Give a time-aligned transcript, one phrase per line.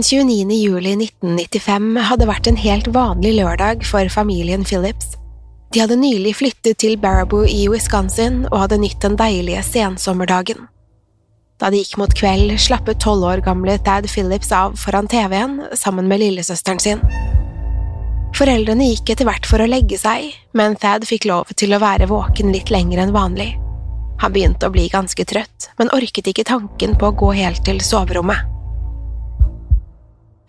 [0.00, 0.52] Den 29.
[0.56, 5.10] juli 1995 hadde vært en helt vanlig lørdag for familien Phillips.
[5.74, 10.62] De hadde nylig flyttet til Baraboo i Wisconsin og hadde nytt den deilige sensommerdagen.
[11.60, 16.08] Da det gikk mot kveld, slappet tolv år gamle Thad Phillips av foran TV-en sammen
[16.08, 17.02] med lillesøsteren sin.
[18.38, 22.08] Foreldrene gikk etter hvert for å legge seg, men Thad fikk lov til å være
[22.08, 23.50] våken litt lenger enn vanlig.
[24.24, 27.84] Han begynte å bli ganske trøtt, men orket ikke tanken på å gå helt til
[27.84, 28.59] soverommet.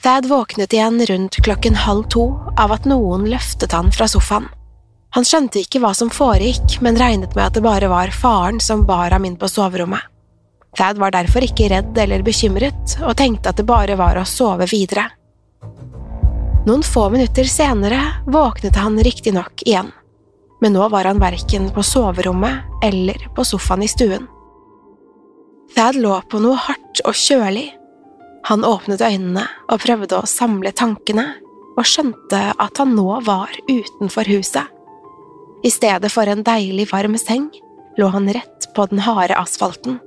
[0.01, 2.23] Thad våknet igjen rundt klokken halv to
[2.57, 4.47] av at noen løftet han fra sofaen.
[5.13, 8.85] Han skjønte ikke hva som foregikk, men regnet med at det bare var faren som
[8.87, 10.01] bar ham inn på soverommet.
[10.77, 14.65] Thad var derfor ikke redd eller bekymret, og tenkte at det bare var å sove
[14.71, 15.09] videre.
[16.65, 19.91] Noen få minutter senere våknet han riktignok igjen,
[20.61, 24.25] men nå var han verken på soverommet eller på sofaen i stuen.
[25.75, 27.67] Thad lå på noe hardt og kjølig.
[28.49, 31.27] Han åpnet øynene og prøvde å samle tankene,
[31.77, 34.67] og skjønte at han nå var utenfor huset.
[35.63, 37.47] I stedet for en deilig varm seng
[37.99, 39.99] lå han rett på den harde asfalten.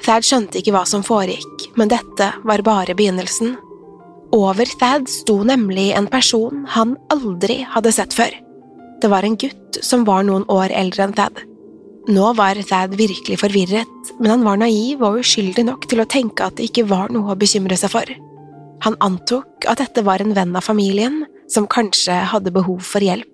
[0.00, 3.56] Thad skjønte ikke hva som foregikk, men dette var bare begynnelsen.
[4.32, 8.32] Over Thad sto nemlig en person han aldri hadde sett før.
[9.02, 11.42] Det var en gutt som var noen år eldre enn Thad.
[12.08, 16.46] Nå var Thad virkelig forvirret, men han var naiv og uskyldig nok til å tenke
[16.46, 18.08] at det ikke var noe å bekymre seg for.
[18.86, 23.28] Han antok at dette var en venn av familien som kanskje hadde behov for hjelp.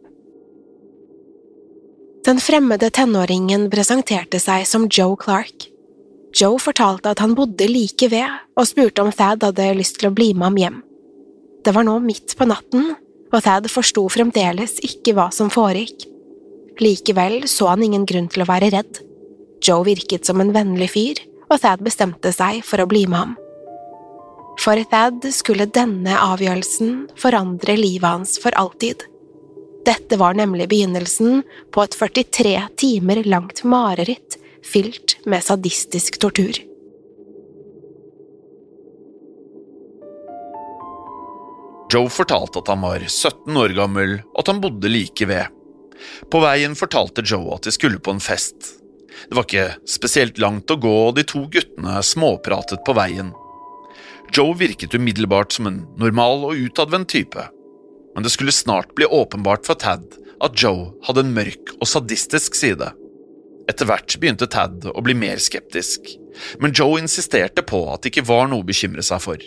[2.27, 5.69] Den fremmede tenåringen presenterte seg som Joe Clark.
[6.35, 8.27] Joe fortalte at han bodde like ved,
[8.59, 10.81] og spurte om Thad hadde lyst til å bli med ham hjem.
[11.63, 12.97] Det var nå midt på natten,
[13.31, 16.09] og Thad forsto fremdeles ikke hva som foregikk.
[16.81, 19.01] Likevel så han ingen grunn til å være redd.
[19.65, 23.35] Joe virket som en vennlig fyr, og Thad bestemte seg for å bli med ham.
[24.61, 29.05] For Thad skulle denne avgjørelsen forandre livet hans for alltid.
[29.87, 36.59] Dette var nemlig begynnelsen på et 43 timer langt mareritt fylt med sadistisk tortur.
[41.93, 45.56] Joe fortalte at han var 17 år gammel, og at han bodde like ved.
[46.31, 48.77] På veien fortalte Joe at de skulle på en fest.
[49.29, 53.33] Det var ikke spesielt langt å gå, og de to guttene småpratet på veien.
[54.35, 57.49] Joe virket umiddelbart som en normal og utadvendt type.
[58.17, 60.05] men det skulle snart bli åpenbart for Tad
[60.41, 62.89] at Joe hadde en mørk og sadistisk side.
[63.69, 66.01] Etter hvert begynte Tad å bli mer skeptisk,
[66.59, 69.45] men Joe insisterte på at det ikke var noe å bekymre seg for.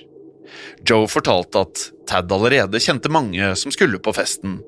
[0.86, 4.60] Joe fortalte at Tad allerede kjente mange som skulle på festen.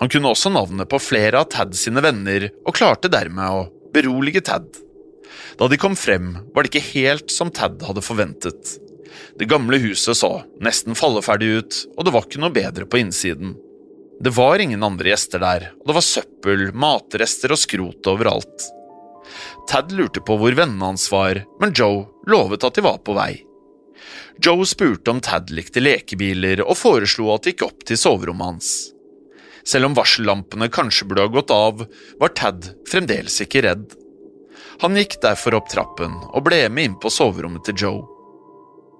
[0.00, 4.42] Han kunne også navnet på flere av Tad sine venner og klarte dermed å berolige
[4.44, 4.70] Tad.
[5.58, 8.78] Da de kom frem, var det ikke helt som Tad hadde forventet.
[9.38, 10.32] Det gamle huset så
[10.64, 13.54] nesten falleferdig ut, og det var ikke noe bedre på innsiden.
[14.22, 18.68] Det var ingen andre gjester der, og det var søppel, matrester og skrot overalt.
[19.68, 23.32] Tad lurte på hvor vennene hans var, men Joe lovet at de var på vei.
[24.42, 28.70] Joe spurte om Tad likte lekebiler, og foreslo at de gikk opp til soverommet hans.
[29.64, 31.84] Selv om varsellampene kanskje burde ha gått av,
[32.20, 33.92] var Tad fremdeles ikke redd.
[34.82, 38.02] Han gikk derfor opp trappen og ble med inn på soverommet til Joe.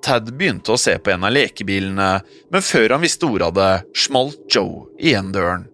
[0.03, 2.11] Tad begynte å se på en av lekebilene,
[2.51, 3.73] men før han visste ordet av det,
[4.05, 5.69] smalt Joe igjen døren.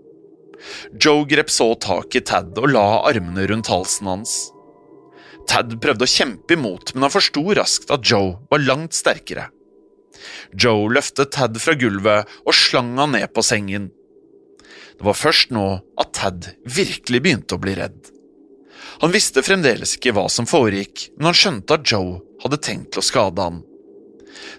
[1.00, 4.38] Joe grep så tak i Tad og la armene rundt halsen hans.
[5.48, 9.48] Tad prøvde å kjempe imot, men han forsto raskt at Joe var langt sterkere.
[10.52, 13.88] Joe løftet Tad fra gulvet og slang han ned på sengen.
[14.98, 15.66] Det var først nå
[16.00, 18.10] at Tad virkelig begynte å bli redd.
[18.98, 23.04] Han visste fremdeles ikke hva som foregikk, men han skjønte at Joe hadde tenkt å
[23.04, 23.60] skade han.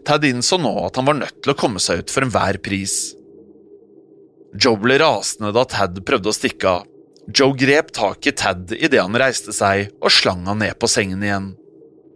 [0.07, 3.11] Tad innså nå at han var nødt til å komme seg ut for enhver pris.
[4.55, 6.87] Joe ble rasende da Tad prøvde å stikke av.
[7.35, 11.21] Joe grep tak i Tad idet han reiste seg og slang han ned på sengen
[11.25, 11.51] igjen.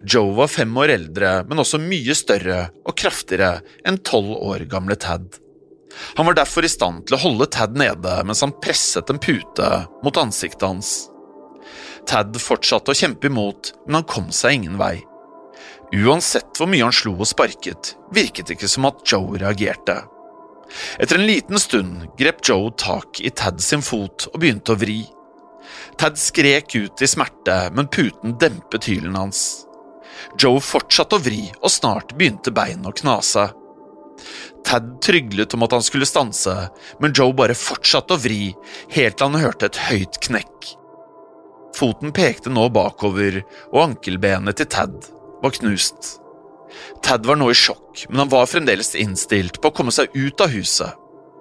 [0.04, 4.98] Joe var fem år eldre, men også mye større og kraftigere enn tolv år gamle
[5.00, 5.43] Tad.
[6.18, 9.72] Han var derfor i stand til å holde Tad nede mens han presset en pute
[10.06, 10.94] mot ansiktet hans.
[12.10, 14.98] Tad fortsatte å kjempe imot, men han kom seg ingen vei.
[15.94, 20.01] Uansett hvor mye han slo og sparket, virket det ikke som at Joe reagerte.
[20.98, 25.04] Etter en liten stund grep Joe tak i Tad sin fot og begynte å vri.
[26.01, 29.68] Tad skrek ut i smerte, men puten dempet hylen hans.
[30.39, 33.51] Joe fortsatte å vri, og snart begynte beinet å knase.
[34.66, 36.54] Tad tryglet om at han skulle stanse,
[37.04, 38.54] men Joe bare fortsatte å vri,
[38.96, 40.74] helt til han hørte et høyt knekk.
[41.74, 43.42] Foten pekte nå bakover,
[43.74, 45.10] og ankelbenet til Tad
[45.44, 46.18] var knust.
[47.04, 50.42] Tad var nå i sjokk, men han var fremdeles innstilt på å komme seg ut
[50.42, 50.94] av huset.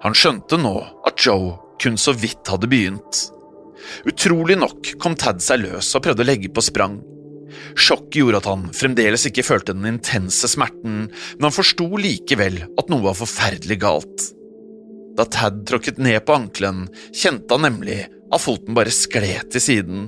[0.03, 0.75] Han skjønte nå
[1.07, 3.27] at Joe kun så vidt hadde begynt.
[4.07, 6.99] Utrolig nok kom Tad seg løs og prøvde å legge på sprang.
[7.75, 12.91] Sjokket gjorde at han fremdeles ikke følte den intense smerten, men han forsto likevel at
[12.91, 14.27] noe var forferdelig galt.
[15.17, 17.99] Da Tad tråkket ned på ankelen, kjente han nemlig
[18.33, 20.07] at foten bare skled til siden.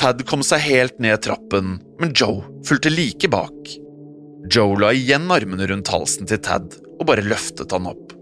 [0.00, 3.76] Tad kom seg helt ned trappen, men Joe fulgte like bak.
[4.52, 8.12] Joe la igjen armene rundt halsen til Tad og bare løftet han opp.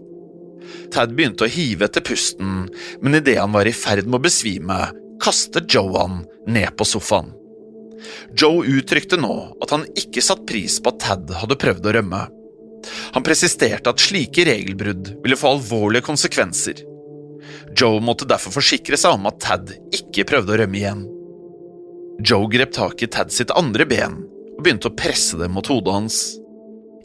[0.93, 2.67] Tad begynte å hive etter pusten,
[3.01, 4.79] men idet han var i ferd med å besvime,
[5.23, 7.31] kastet Joe han ned på sofaen.
[8.37, 12.23] Joe uttrykte nå at han ikke satte pris på at Tad hadde prøvd å rømme.
[13.15, 16.83] Han presisterte at slike regelbrudd ville få alvorlige konsekvenser.
[17.75, 21.05] Joe måtte derfor forsikre seg om at Tad ikke prøvde å rømme igjen.
[22.23, 24.21] Joe grep tak i Tad sitt andre ben
[24.55, 26.19] og begynte å presse det mot hodet hans.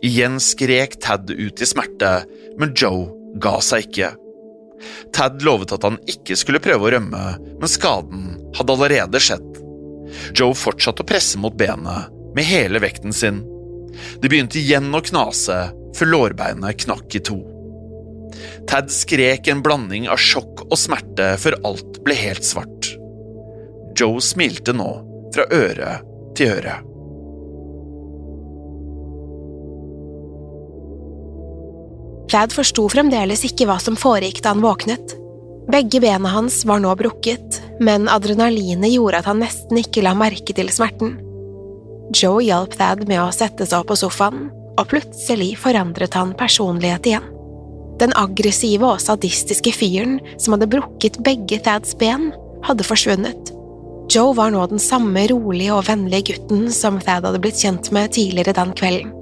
[0.06, 2.12] Igjen skrek Tad ut i smerte,
[2.60, 3.08] men Joe
[3.42, 4.12] ga seg ikke.
[5.12, 7.24] Tad lovet at han ikke skulle prøve å rømme,
[7.60, 9.48] men skaden hadde allerede skjedd.
[10.34, 13.42] Joe fortsatte å presse mot benet med hele vekten sin.
[14.22, 15.62] Det begynte igjen å knase
[15.96, 17.40] før lårbeinet knakk i to.
[18.70, 22.92] Tad skrek en blanding av sjokk og smerte før alt ble helt svart.
[23.98, 24.90] Joe smilte nå,
[25.34, 25.98] fra øre
[26.38, 26.76] til øre.
[32.30, 35.16] Tad forsto fremdeles ikke hva som foregikk da han våknet.
[35.70, 40.54] Begge bena hans var nå brukket, men adrenalinet gjorde at han nesten ikke la merke
[40.56, 41.16] til smerten.
[42.16, 47.06] Joe hjalp Thad med å sette seg opp på sofaen, og plutselig forandret han personlighet
[47.08, 47.28] igjen.
[48.00, 52.30] Den aggressive og sadistiske fyren som hadde brukket begge Thads ben,
[52.64, 53.52] hadde forsvunnet.
[54.10, 58.12] Joe var nå den samme rolige og vennlige gutten som Thad hadde blitt kjent med
[58.16, 59.14] tidligere den kvelden.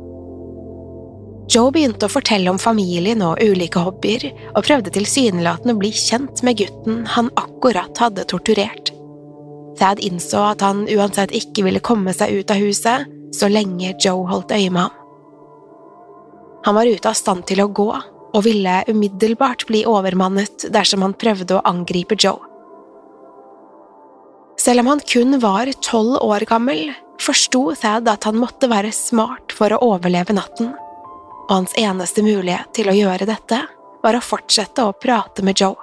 [1.48, 6.42] Joe begynte å fortelle om familien og ulike hobbyer, og prøvde tilsynelatende å bli kjent
[6.44, 8.92] med gutten han akkurat hadde torturert.
[9.78, 14.26] Thad innså at han uansett ikke ville komme seg ut av huset så lenge Joe
[14.28, 14.94] holdt øye med ham.
[16.66, 17.88] Han var ute av stand til å gå,
[18.28, 22.42] og ville umiddelbart bli overmannet dersom han prøvde å angripe Joe.
[24.60, 26.90] Selv om han kun var tolv år gammel,
[27.22, 30.74] forsto Thad at han måtte være smart for å overleve natten,
[31.48, 33.62] og hans eneste mulighet til å gjøre dette
[34.02, 35.76] var å fortsette å prate med Joe.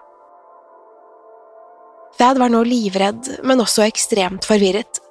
[2.17, 5.01] Thad var nå livredd, men også ekstremt forvirret.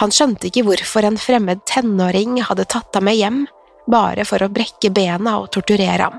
[0.00, 3.44] Han skjønte ikke hvorfor en fremmed tenåring hadde tatt ham med hjem,
[3.86, 6.18] bare for å brekke bena og torturere ham.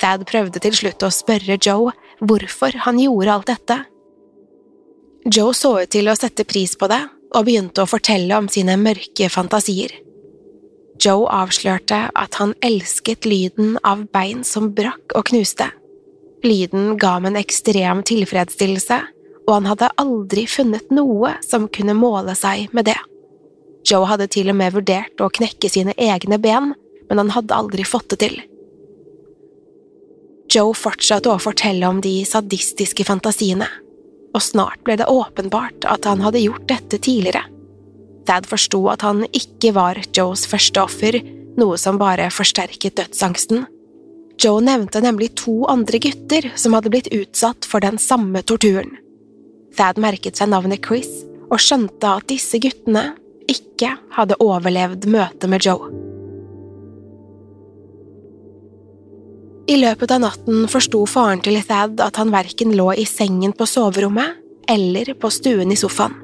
[0.00, 1.92] Thad prøvde til slutt å spørre Joe
[2.22, 3.76] hvorfor han gjorde alt dette.
[5.28, 8.74] Joe så ut til å sette pris på det, og begynte å fortelle om sine
[8.80, 9.92] mørke fantasier.
[11.00, 15.70] Joe avslørte at han elsket lyden av bein som brakk og knuste.
[16.44, 18.98] Lyden ga ham en ekstrem tilfredsstillelse,
[19.46, 22.98] og han hadde aldri funnet noe som kunne måle seg med det.
[23.88, 26.72] Joe hadde til og med vurdert å knekke sine egne ben,
[27.08, 28.36] men han hadde aldri fått det til.
[30.52, 33.66] Joe fortsatte å fortelle om de sadistiske fantasiene,
[34.32, 37.44] og snart ble det åpenbart at han hadde gjort dette tidligere.
[38.26, 41.18] Thad forsto at han ikke var Joes første offer,
[41.58, 43.66] noe som bare forsterket dødsangsten.
[44.42, 48.96] Joe nevnte nemlig to andre gutter som hadde blitt utsatt for den samme torturen.
[49.76, 51.10] Thad merket seg navnet Chris
[51.50, 53.12] og skjønte at disse guttene
[53.50, 55.90] ikke hadde overlevd møtet med Joe.
[59.70, 63.68] I løpet av natten forsto faren til Thad at han verken lå i sengen på
[63.68, 66.21] soverommet eller på stuen i sofaen.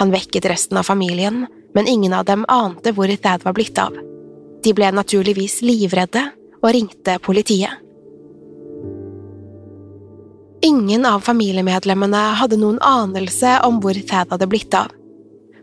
[0.00, 3.94] Han vekket resten av familien, men ingen av dem ante hvor Thad var blitt av.
[4.64, 6.22] De ble naturligvis livredde
[6.62, 7.80] og ringte politiet.
[10.64, 14.92] Ingen av familiemedlemmene hadde noen anelse om hvor Thad hadde blitt av.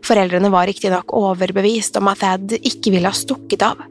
[0.06, 3.82] Foreldrene var riktignok overbevist om at Thad ikke ville ha stukket av.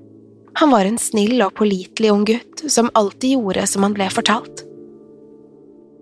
[0.60, 4.66] Han var en snill og pålitelig ung gutt som alltid gjorde som han ble fortalt.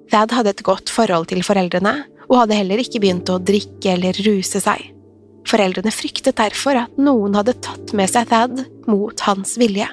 [0.09, 1.93] Thad hadde et godt forhold til foreldrene,
[2.29, 4.91] og hadde heller ikke begynt å drikke eller ruse seg.
[5.49, 8.59] Foreldrene fryktet derfor at noen hadde tatt med seg Thad
[8.89, 9.87] mot hans vilje.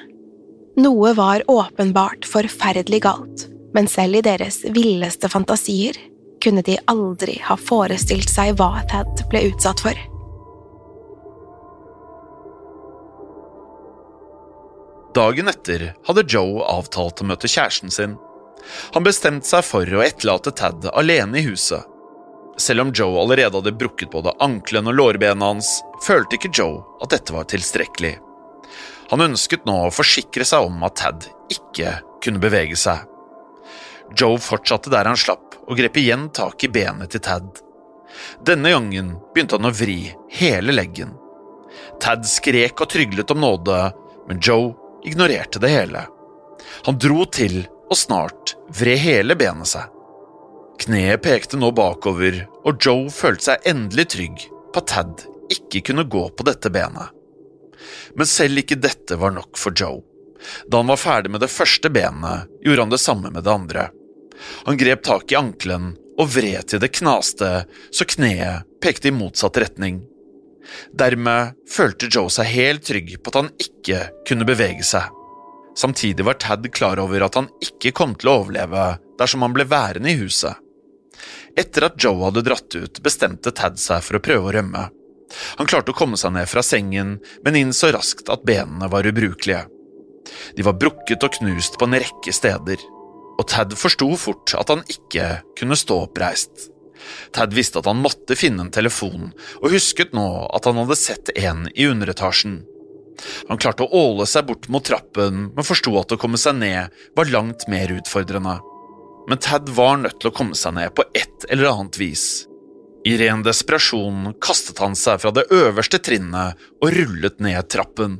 [0.77, 5.97] Noe var åpenbart forferdelig galt, men selv i deres villeste fantasier
[6.43, 9.97] kunne de aldri ha forestilt seg hva Thad ble utsatt for.
[15.17, 18.19] Dagen etter hadde Joe avtalt å møte kjæresten sin.
[18.93, 21.81] Han bestemte seg for å etterlate Tad alene i huset,
[22.57, 25.69] selv om Joe allerede hadde brukket både ankelen og lårbena hans,
[26.05, 28.15] følte ikke Joe at dette var tilstrekkelig.
[29.11, 33.05] Han ønsket nå å forsikre seg om at Tad ikke kunne bevege seg.
[34.17, 37.61] Joe fortsatte der han slapp, og grep igjen tak i benet til Tad.
[38.43, 39.99] Denne gangen begynte han å vri
[40.39, 41.13] hele leggen.
[42.01, 43.79] Tad skrek og tryglet om nåde,
[44.27, 44.73] men Joe
[45.07, 46.05] ignorerte det hele.
[46.87, 49.96] Han dro til, og snart vred hele benet seg.
[50.77, 54.43] Kneet pekte nå bakover, og Joe følte seg endelig trygg
[54.73, 57.13] på at Tad ikke kunne gå på dette benet.
[58.17, 60.03] Men selv ikke dette var nok for Joe.
[60.69, 63.87] Da han var ferdig med det første benet, gjorde han det samme med det andre.
[64.67, 67.49] Han grep tak i ankelen og vred til det knaste
[67.93, 70.03] så kneet pekte i motsatt retning.
[70.93, 75.09] Dermed følte Joe seg helt trygg på at han ikke kunne bevege seg.
[75.77, 79.65] Samtidig var Tad klar over at han ikke kom til å overleve dersom han ble
[79.69, 80.57] værende i huset.
[81.57, 84.87] Etter at Joe hadde dratt ut, bestemte Tad seg for å prøve å rømme.
[85.59, 89.65] Han klarte å komme seg ned fra sengen, men innså raskt at benene var ubrukelige.
[90.55, 92.81] De var brukket og knust på en rekke steder,
[93.37, 96.69] og Tad forsto fort at han ikke kunne stå oppreist.
[97.35, 99.29] Tad visste at han måtte finne en telefon,
[99.61, 102.63] og husket nå at han hadde sett en i underetasjen.
[103.49, 106.97] Han klarte å åle seg bort mot trappen, men forsto at å komme seg ned
[107.17, 108.57] var langt mer utfordrende
[109.27, 112.45] men Tad var nødt til å komme seg ned på et eller annet vis.
[113.07, 118.17] I ren desperasjon kastet han seg fra det øverste trinnet og rullet ned trappen.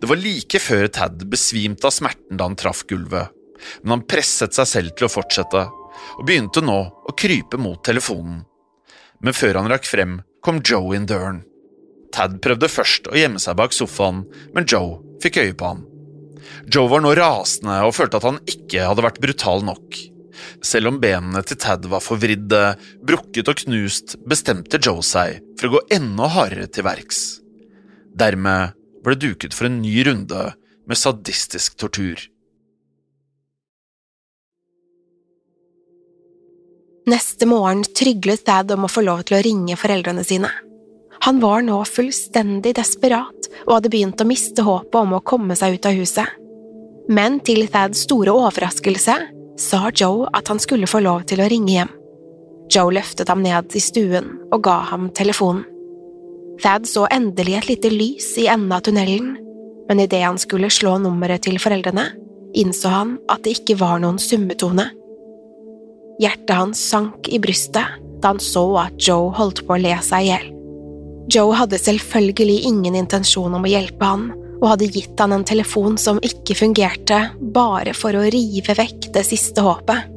[0.00, 3.32] Det var like før Tad besvimte av smerten da han traff gulvet,
[3.82, 5.64] men han presset seg selv til å fortsette,
[6.18, 8.42] og begynte nå å krype mot telefonen.
[9.24, 11.42] Men før han rakk frem, kom Joe inn døren.
[12.14, 15.84] Tad prøvde først å gjemme seg bak sofaen, men Joe fikk øye på han.
[16.68, 19.96] Joe var nå rasende og følte at han ikke hadde vært brutal nok.
[20.64, 22.62] Selv om benene til Tad var forvridde,
[23.06, 27.24] brukket og knust, bestemte Joe seg for å gå enda hardere til verks.
[28.14, 30.52] Dermed ble duket for en ny runde
[30.84, 32.20] med sadistisk tortur.
[37.04, 40.48] Neste morgen tryglet Thad om å få lov til å ringe foreldrene sine.
[41.24, 45.76] Han var nå fullstendig desperat og hadde begynt å miste håpet om å komme seg
[45.76, 46.40] ut av huset.
[47.12, 49.18] Men til Thads store overraskelse
[49.60, 51.92] sa Joe at han skulle få lov til å ringe hjem.
[52.72, 55.64] Joe løftet ham ned i stuen og ga ham telefonen.
[56.62, 59.32] Thad så endelig et lite lys i enden av tunnelen,
[59.88, 62.06] men idet han skulle slå nummeret til foreldrene,
[62.54, 64.86] innså han at det ikke var noen summetone.
[66.22, 70.24] Hjertet hans sank i brystet da han så at Joe holdt på å le seg
[70.24, 70.46] i hjel.
[71.34, 74.30] Joe hadde selvfølgelig ingen intensjon om å hjelpe han,
[74.64, 77.20] og hadde gitt han en telefon som ikke fungerte,
[77.52, 80.08] bare for å rive vekk det siste håpet.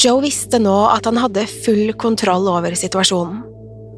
[0.00, 3.42] Joe visste nå at han hadde full kontroll over situasjonen.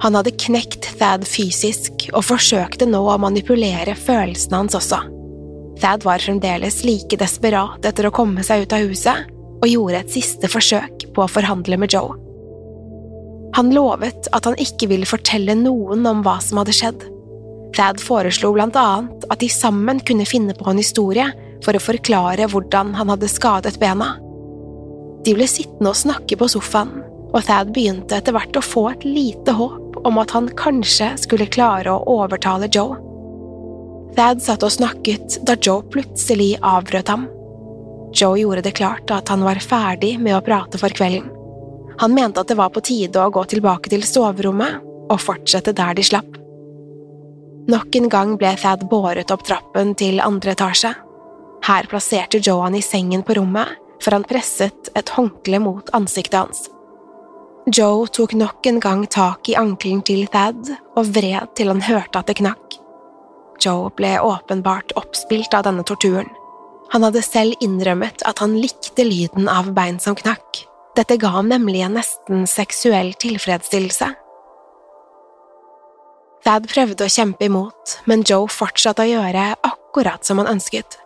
[0.03, 4.99] Han hadde knekt Thad fysisk og forsøkte nå å manipulere følelsene hans også.
[5.79, 9.31] Thad var fremdeles like desperat etter å komme seg ut av huset,
[9.63, 12.17] og gjorde et siste forsøk på å forhandle med Joe.
[13.55, 17.05] Han lovet at han ikke ville fortelle noen om hva som hadde skjedd.
[17.77, 21.29] Thad foreslo blant annet at de sammen kunne finne på en historie
[21.65, 24.17] for å forklare hvordan han hadde skadet bena.
[25.23, 26.99] De ble sittende og snakke på sofaen,
[27.33, 31.51] og Thad begynte etter hvert å få et lite håp om at han kanskje skulle
[31.53, 32.99] klare å overtale Joe.
[34.17, 37.29] Thad satt og snakket da Joe plutselig avbrøt ham.
[38.13, 41.31] Joe gjorde det klart at han var ferdig med å prate for kvelden.
[42.03, 45.97] Han mente at det var på tide å gå tilbake til soverommet og fortsette der
[45.97, 46.42] de slapp.
[47.71, 50.91] Nok en gang ble Thad båret opp trappen til andre etasje.
[51.63, 56.41] Her plasserte Joe han i sengen på rommet, for han presset et håndkle mot ansiktet
[56.41, 56.65] hans.
[57.71, 62.19] Joe tok nok en gang tak i ankelen til Thad og vred til han hørte
[62.19, 62.79] at det knakk.
[63.63, 66.27] Joe ble åpenbart oppspilt av denne torturen.
[66.91, 70.65] Han hadde selv innrømmet at han likte lyden av bein som knakk,
[70.99, 74.11] dette ga ham nemlig en nesten seksuell tilfredsstillelse.
[76.43, 80.99] Thad prøvde å kjempe imot, men Joe fortsatte å gjøre akkurat som han ønsket.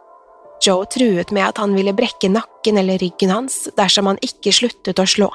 [0.65, 5.03] Joe truet med at han ville brekke nakken eller ryggen hans dersom han ikke sluttet
[5.03, 5.29] å slå.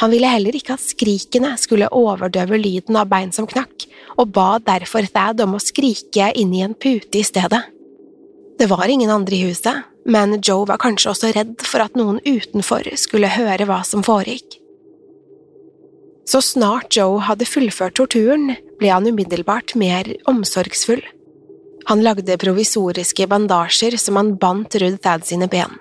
[0.00, 3.84] Han ville heller ikke at skrikene skulle overdøve lyden av bein som knakk,
[4.16, 7.60] og ba derfor Thad om å skrike inn i en pute i stedet.
[8.60, 12.22] Det var ingen andre i huset, men Joe var kanskje også redd for at noen
[12.24, 14.60] utenfor skulle høre hva som foregikk.
[16.30, 21.02] Så snart Joe hadde fullført torturen, ble han umiddelbart mer omsorgsfull.
[21.88, 25.78] Han lagde provisoriske bandasjer som han bandt rundt Thad sine ben.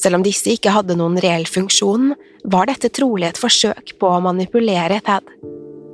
[0.00, 2.12] Selv om disse ikke hadde noen reell funksjon,
[2.44, 5.28] var dette trolig et forsøk på å manipulere Thad.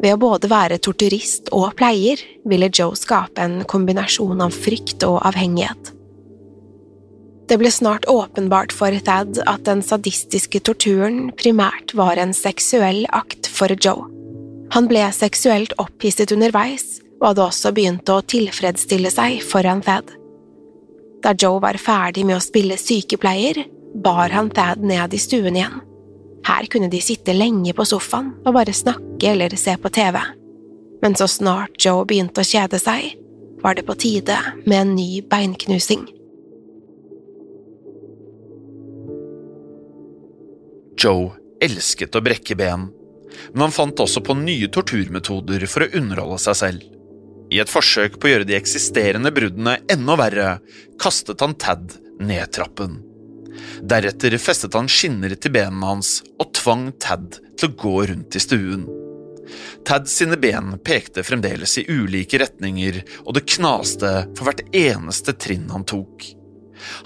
[0.03, 5.21] Ved å både være torturist og pleier ville Joe skape en kombinasjon av frykt og
[5.23, 5.93] avhengighet.
[7.47, 13.51] Det ble snart åpenbart for Thad at den sadistiske torturen primært var en seksuell akt
[13.51, 14.09] for Joe.
[14.73, 20.09] Han ble seksuelt opphisset underveis, og hadde også begynt å tilfredsstille seg foran Thad.
[21.23, 23.67] Da Joe var ferdig med å spille sykepleier,
[24.03, 25.83] bar han Thad ned i stuen igjen.
[26.49, 30.19] Her kunne de sitte lenge på sofaen og bare snakke eller se på TV.
[31.03, 33.13] Men så snart Joe begynte å kjede seg,
[33.63, 36.09] var det på tide med en ny beinknusing.
[40.99, 41.31] Joe
[41.63, 42.89] elsket å brekke ben,
[43.53, 46.88] men han fant også på nye torturmetoder for å underholde seg selv.
[47.53, 50.53] I et forsøk på å gjøre de eksisterende bruddene enda verre,
[51.01, 53.01] kastet han Tad ned trappen.
[53.83, 58.42] Deretter festet han skinner til benene hans og tvang Tad til å gå rundt i
[58.42, 58.87] stuen.
[59.85, 65.68] Tad sine ben pekte fremdeles i ulike retninger, og det knaste for hvert eneste trinn
[65.75, 66.25] han tok.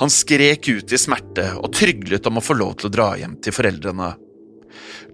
[0.01, 3.39] Han skrek ut i smerte og tryglet om å få lov til å dra hjem
[3.43, 4.13] til foreldrene.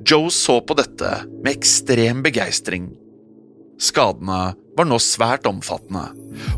[0.05, 1.11] Joe så på dette
[1.43, 2.91] med ekstrem begeistring.
[3.83, 6.05] Skadene var nå svært omfattende,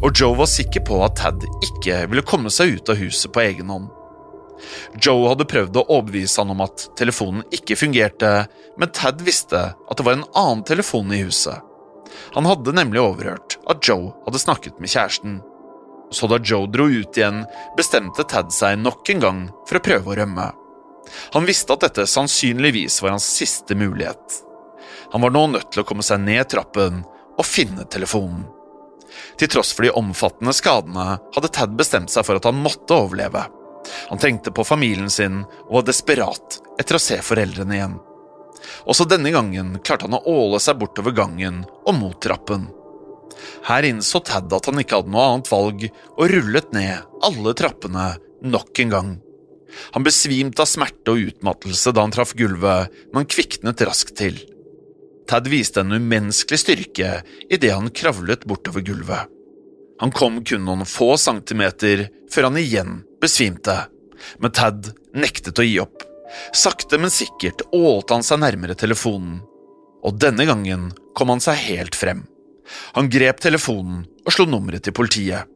[0.01, 3.43] og Joe var sikker på at Tad ikke ville komme seg ut av huset på
[3.45, 3.89] egen hånd.
[5.03, 8.35] Joe hadde prøvd å overbevise han om at telefonen ikke fungerte,
[8.79, 11.59] men Tad visste at det var en annen telefon i huset.
[12.37, 15.43] Han hadde nemlig overhørt at Joe hadde snakket med kjæresten
[16.15, 17.43] så da Joe dro ut igjen,
[17.77, 20.47] bestemte Tad seg nok en gang for å prøve å rømme.
[21.37, 24.41] Han visste at dette sannsynligvis var hans siste mulighet.
[25.13, 27.03] Han var nå nødt til å komme seg ned trappen
[27.35, 28.47] og finne telefonen.
[29.39, 33.45] Til tross for de omfattende skadene hadde Tad bestemt seg for at han måtte overleve.
[34.09, 37.99] Han tenkte på familien sin og var desperat etter å se foreldrene igjen.
[38.89, 42.69] Også denne gangen klarte han å åle seg bortover gangen og mot trappen.
[43.67, 45.87] Her innså Tad at han ikke hadde noe annet valg,
[46.17, 48.09] og rullet ned alle trappene
[48.45, 49.15] nok en gang.
[49.97, 54.39] Han besvimte av smerte og utmattelse da han traff gulvet, men kviknet raskt til.
[55.31, 57.15] Tad viste en umenneskelig styrke
[57.49, 59.31] idet han kravlet bortover gulvet.
[60.03, 63.77] Han kom kun noen få centimeter før han igjen besvimte,
[64.43, 66.03] men Tad nektet å gi opp.
[66.57, 69.39] Sakte, men sikkert ålte han seg nærmere telefonen,
[70.05, 72.25] og denne gangen kom han seg helt frem.
[72.97, 75.47] Han grep telefonen og slo nummeret til politiet.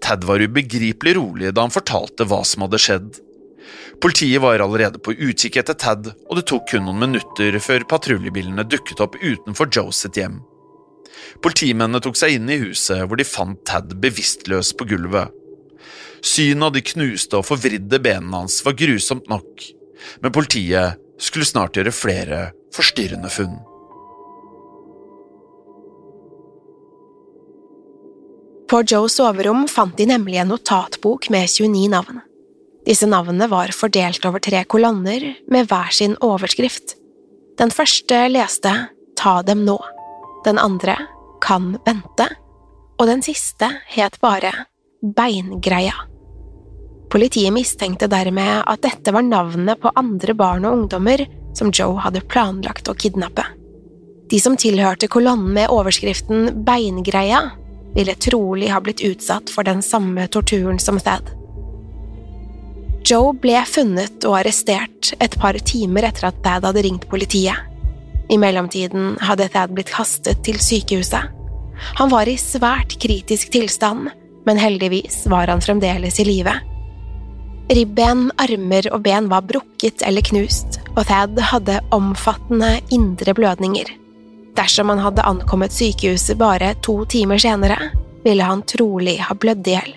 [0.00, 3.10] Tad var ubegripelig rolig da han fortalte hva som hadde skjedd.
[4.00, 8.64] Politiet var allerede på utkikk etter Tad, og det tok kun noen minutter før patruljebilene
[8.64, 10.40] dukket opp utenfor Joe sitt hjem.
[11.44, 15.36] Politimennene tok seg inn i huset, hvor de fant Tad bevisstløs på gulvet.
[16.24, 19.64] Synet av de knuste og forvridde benene hans var grusomt nok,
[20.20, 22.40] men politiet skulle snart gjøre flere
[22.76, 23.58] forstyrrende funn.
[28.70, 32.20] På Joes soverom fant de nemlig en notatbok med 29 navn.
[32.86, 36.94] Disse navnene var fordelt over tre kolonner med hver sin overskrift.
[37.58, 38.70] Den første leste
[39.18, 39.74] Ta dem nå,
[40.46, 40.94] den andre
[41.42, 42.28] Kan vente,
[43.00, 44.52] og den siste het bare
[45.02, 46.06] Beingreia.
[47.10, 51.24] Politiet mistenkte dermed at dette var navnene på andre barn og ungdommer
[51.58, 53.42] som Joe hadde planlagt å kidnappe.
[54.30, 57.48] De som tilhørte kolonnen med overskriften Beingreia,
[57.94, 61.32] ville trolig ha blitt utsatt for den samme torturen som Thad.
[63.06, 67.56] Joe ble funnet og arrestert et par timer etter at Thad hadde ringt politiet.
[68.30, 71.32] I mellomtiden hadde Thad blitt kastet til sykehuset.
[71.98, 74.10] Han var i svært kritisk tilstand,
[74.46, 76.52] men heldigvis var han fremdeles i live.
[77.70, 83.90] Ribben, armer og ben var brukket eller knust, og Thad hadde omfattende indre blødninger.
[84.58, 87.90] Dersom han hadde ankommet sykehuset bare to timer senere,
[88.24, 89.92] ville han trolig ha blødd i hjel.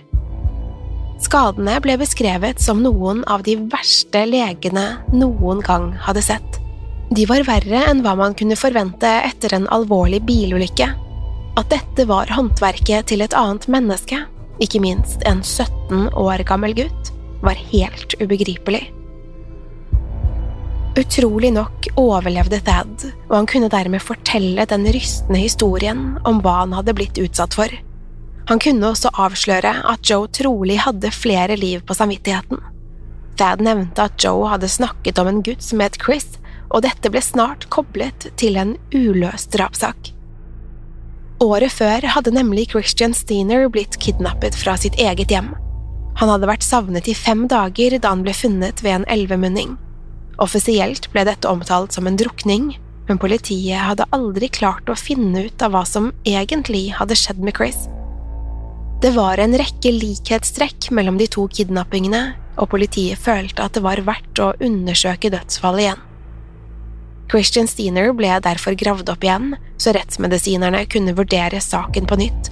[1.24, 4.86] Skadene ble beskrevet som noen av de verste legene
[5.16, 6.60] noen gang hadde sett.
[7.14, 10.90] De var verre enn hva man kunne forvente etter en alvorlig bilulykke.
[11.60, 14.24] At dette var håndverket til et annet menneske,
[14.64, 17.14] ikke minst en 17 år gammel gutt,
[17.44, 18.88] var helt ubegripelig.
[20.94, 26.76] Utrolig nok overlevde Thad, og han kunne dermed fortelle den rystende historien om hva han
[26.78, 27.72] hadde blitt utsatt for.
[28.52, 32.62] Han kunne også avsløre at Joe trolig hadde flere liv på samvittigheten.
[33.40, 36.28] Thad nevnte at Joe hadde snakket om en gutt som het Chris,
[36.70, 40.12] og dette ble snart koblet til en uløst drapssak.
[41.42, 45.56] Året før hadde nemlig Christian Steiner blitt kidnappet fra sitt eget hjem.
[46.22, 49.74] Han hadde vært savnet i fem dager da han ble funnet ved en elvemunning.
[50.44, 52.74] Offisielt ble dette omtalt som en drukning,
[53.08, 57.56] men politiet hadde aldri klart å finne ut av hva som egentlig hadde skjedd med
[57.56, 57.86] Chris.
[59.04, 62.24] Det var en rekke likhetstrekk mellom de to kidnappingene,
[62.60, 66.04] og politiet følte at det var verdt å undersøke dødsfallet igjen.
[67.32, 72.52] Christian Steiner ble derfor gravd opp igjen, så rettsmedisinerne kunne vurdere saken på nytt.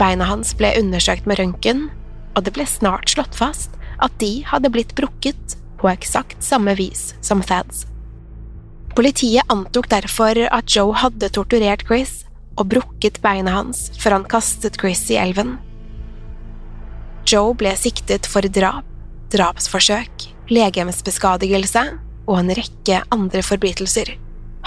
[0.00, 1.88] Beina hans ble undersøkt med røntgen,
[2.34, 7.14] og det ble snart slått fast at de hadde blitt brukket på eksakt samme vis
[7.24, 7.86] som Thads.
[8.96, 12.24] Politiet antok derfor at Joe hadde torturert Chris
[12.58, 15.56] og brukket beina hans før han kastet Chris i elven.
[17.28, 18.86] Joe ble siktet for drap,
[19.32, 21.84] drapsforsøk, legemsbeskadigelse
[22.26, 24.16] og en rekke andre forbrytelser.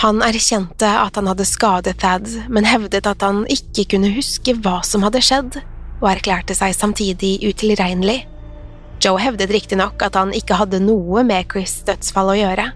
[0.02, 4.80] Han erkjente at han hadde skadet Thad, men hevdet at han ikke kunne huske hva
[4.88, 5.60] som hadde skjedd,
[6.02, 8.24] og erklærte seg samtidig utilregnelig.
[9.04, 12.70] Joe hevdet riktignok at han ikke hadde noe med Chris' dødsfall å gjøre.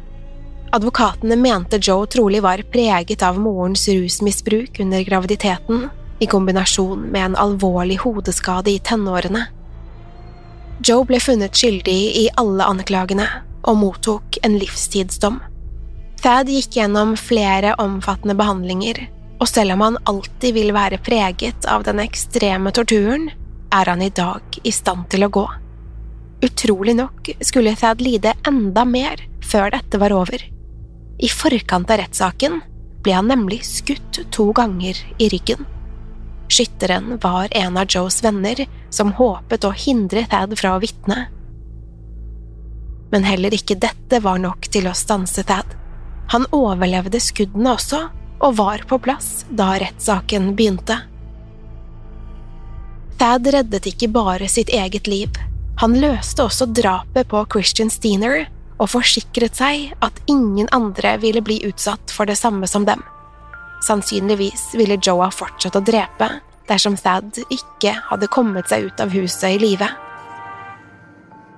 [0.76, 5.86] Advokatene mente Joe trolig var preget av morens rusmisbruk under graviditeten,
[6.20, 9.46] i kombinasjon med en alvorlig hodeskade i tenårene.
[10.84, 13.28] Joe ble funnet skyldig i alle anklagene
[13.64, 15.40] og mottok en livstidsdom.
[16.22, 19.00] Thad gikk gjennom flere omfattende behandlinger,
[19.38, 23.30] og selv om han alltid vil være preget av den ekstreme torturen,
[23.72, 25.46] er han i dag i stand til å gå.
[26.42, 30.44] Utrolig nok skulle Thad lide enda mer før dette var over.
[31.18, 32.60] I forkant av rettssaken
[33.02, 35.66] ble han nemlig skutt to ganger i ryggen.
[36.48, 41.26] Skytteren var en av Joes venner som håpet å hindre Thad fra å vitne.
[43.12, 45.74] Men heller ikke dette var nok til å stanse Thad.
[46.32, 48.06] Han overlevde skuddene også,
[48.38, 51.00] og var på plass da rettssaken begynte.
[53.18, 55.32] Thad reddet ikke bare sitt eget liv,
[55.78, 58.48] han løste også drapet på Christian Steiner
[58.82, 63.04] og forsikret seg at ingen andre ville bli utsatt for det samme som dem.
[63.86, 66.32] Sannsynligvis ville Joe ha fortsatt å drepe
[66.68, 69.88] dersom Thad ikke hadde kommet seg ut av huset i live.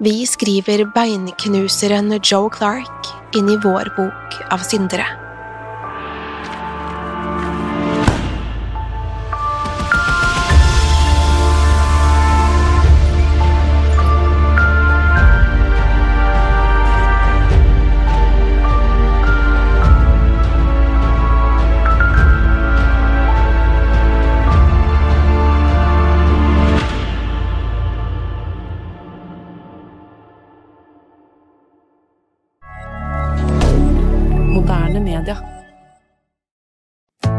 [0.03, 5.07] Vi skriver beinknuseren Joe Clark inn i vår bok av syndere.